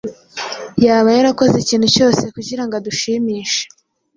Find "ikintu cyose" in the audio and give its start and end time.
1.59-2.23